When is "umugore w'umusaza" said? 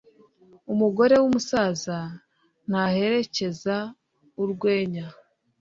0.73-1.97